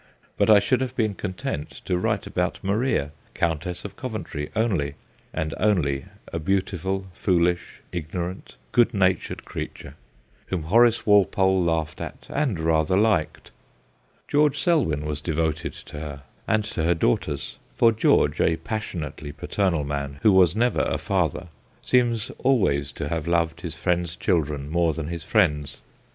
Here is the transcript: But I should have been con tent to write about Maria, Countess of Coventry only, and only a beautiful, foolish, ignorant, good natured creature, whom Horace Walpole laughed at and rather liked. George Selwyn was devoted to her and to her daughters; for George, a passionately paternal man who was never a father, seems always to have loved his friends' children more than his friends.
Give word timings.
But 0.35 0.49
I 0.49 0.57
should 0.59 0.81
have 0.81 0.95
been 0.95 1.13
con 1.13 1.33
tent 1.33 1.69
to 1.85 1.95
write 1.95 2.25
about 2.25 2.57
Maria, 2.63 3.11
Countess 3.35 3.85
of 3.85 3.95
Coventry 3.95 4.49
only, 4.55 4.95
and 5.31 5.53
only 5.59 6.05
a 6.33 6.39
beautiful, 6.39 7.05
foolish, 7.13 7.81
ignorant, 7.91 8.55
good 8.71 8.95
natured 8.95 9.45
creature, 9.45 9.93
whom 10.47 10.63
Horace 10.63 11.05
Walpole 11.05 11.63
laughed 11.63 12.01
at 12.01 12.25
and 12.31 12.59
rather 12.59 12.97
liked. 12.97 13.51
George 14.27 14.57
Selwyn 14.59 15.05
was 15.05 15.21
devoted 15.21 15.73
to 15.73 15.99
her 15.99 16.23
and 16.47 16.63
to 16.63 16.81
her 16.81 16.95
daughters; 16.95 17.59
for 17.75 17.91
George, 17.91 18.41
a 18.41 18.55
passionately 18.55 19.31
paternal 19.31 19.83
man 19.83 20.17
who 20.23 20.31
was 20.31 20.55
never 20.55 20.81
a 20.81 20.97
father, 20.97 21.49
seems 21.83 22.31
always 22.39 22.91
to 22.93 23.07
have 23.09 23.27
loved 23.27 23.61
his 23.61 23.75
friends' 23.75 24.15
children 24.15 24.67
more 24.67 24.93
than 24.93 25.09
his 25.09 25.23
friends. 25.23 25.77